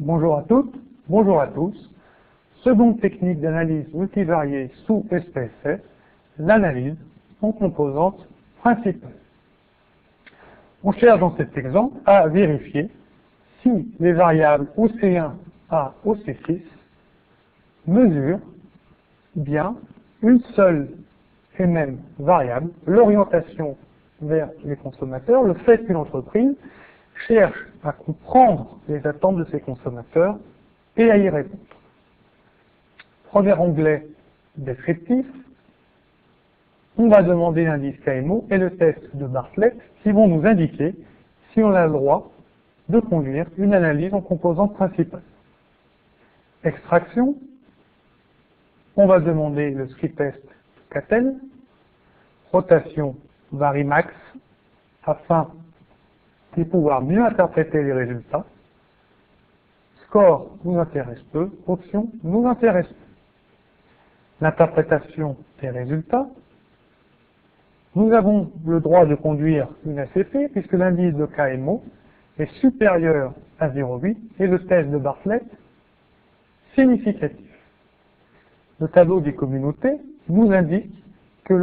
[0.00, 0.76] Bonjour à toutes,
[1.08, 1.74] bonjour à tous.
[2.62, 5.80] Seconde technique d'analyse multivariée sous SPSS,
[6.38, 6.94] l'analyse
[7.42, 8.28] en composantes
[8.60, 9.10] principales.
[10.84, 12.88] On cherche dans cet exemple à vérifier
[13.60, 15.32] si les variables OC1
[15.68, 16.60] à OC6
[17.88, 18.38] mesurent
[19.34, 19.74] bien
[20.22, 20.90] une seule
[21.58, 23.76] et même variable, l'orientation
[24.22, 26.54] vers les consommateurs, le fait qu'une entreprise
[27.26, 30.38] cherche à comprendre les attentes de ses consommateurs
[30.96, 31.62] et à y répondre.
[33.24, 34.06] Premier onglet
[34.56, 35.26] descriptif,
[36.96, 40.94] on va demander l'indice KMO et le test de Bartlett qui vont nous indiquer
[41.52, 42.32] si on a le droit
[42.88, 45.22] de conduire une analyse en composantes principales.
[46.64, 47.36] Extraction,
[48.96, 50.42] on va demander le script test
[50.90, 51.36] CATEL,
[52.50, 53.14] rotation
[53.52, 54.12] varimax
[55.04, 55.48] afin
[56.64, 58.44] pouvoir mieux interpréter les résultats.
[60.06, 62.94] Score nous intéresse peu, option nous intéresse peu.
[64.40, 66.26] L'interprétation des résultats.
[67.94, 71.82] Nous avons le droit de conduire une ACP puisque l'indice de KMO
[72.38, 75.44] est supérieur à 0,8 et le test de Bartlett
[76.74, 77.50] significatif.
[78.80, 79.96] Le tableau des communautés
[80.28, 80.92] nous indique
[81.44, 81.54] que,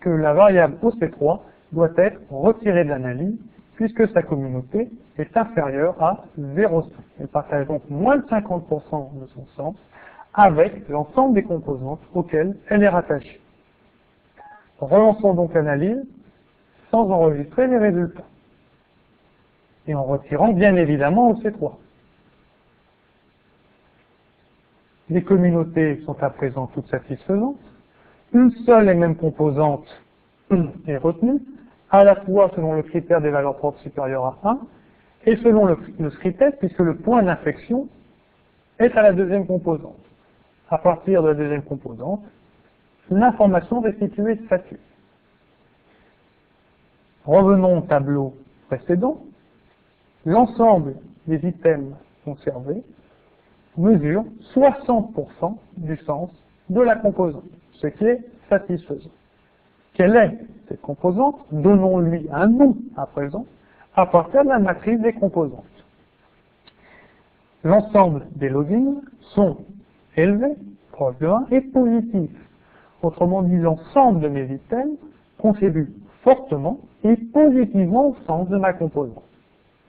[0.00, 1.40] que la variable OC3
[1.72, 3.38] doit être retirée de l'analyse
[3.78, 6.90] puisque sa communauté est inférieure à 0,5.
[7.20, 9.76] Elle partage donc moins de 50% de son sens
[10.34, 13.40] avec l'ensemble des composantes auxquelles elle est rattachée.
[14.80, 16.04] Relançons donc l'analyse
[16.90, 18.24] sans enregistrer les résultats.
[19.86, 21.74] Et en retirant bien évidemment OC3.
[25.08, 27.60] Les communautés sont à présent toutes satisfaisantes.
[28.32, 29.86] Une seule et même composante
[30.88, 31.40] est retenue,
[31.90, 34.58] à la fois selon le critère des valeurs propres supérieures à 1
[35.26, 37.88] et selon le, le puisque le point d'infection
[38.78, 39.96] est à la deuxième composante.
[40.70, 42.22] À partir de la deuxième composante,
[43.10, 44.78] l'information restituée statue.
[47.24, 48.34] Revenons au tableau
[48.68, 49.18] précédent.
[50.24, 50.94] L'ensemble
[51.26, 52.82] des items conservés
[53.76, 54.24] mesure
[54.54, 56.30] 60% du sens
[56.68, 59.10] de la composante, ce qui est satisfaisant.
[59.94, 63.46] Quelle est cette composante Donnons-lui un nom à présent
[63.96, 65.64] à partir de la matrice des composantes.
[67.64, 69.00] L'ensemble des logins
[69.34, 69.56] sont
[70.16, 70.54] élevés,
[70.92, 72.30] proche de 1, et positifs.
[73.02, 74.96] Autrement dit, l'ensemble de mes items
[75.38, 75.92] contribue
[76.22, 79.24] fortement et positivement au sens de ma composante.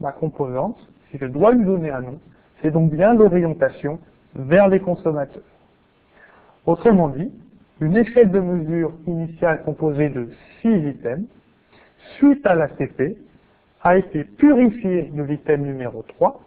[0.00, 0.78] Ma composante,
[1.10, 2.18] si je dois lui donner un nom,
[2.62, 3.98] c'est donc bien l'orientation
[4.34, 5.42] vers les consommateurs.
[6.66, 7.30] Autrement dit,
[7.80, 10.28] une échelle de mesure initiale composée de
[10.62, 11.26] 6 items,
[12.16, 13.16] suite à l'ACP,
[13.82, 16.40] a été purifiée de l'item numéro 3.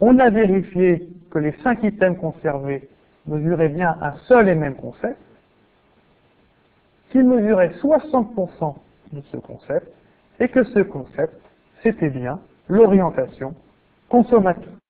[0.00, 2.88] On a vérifié que les 5 items conservés
[3.26, 5.18] mesuraient bien un seul et même concept,
[7.10, 8.76] qu'ils mesuraient 60%
[9.12, 9.86] de ce concept,
[10.38, 11.34] et que ce concept,
[11.82, 13.54] c'était bien l'orientation
[14.08, 14.80] consommateur.